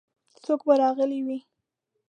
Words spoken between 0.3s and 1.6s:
څوک به راغلي وي؟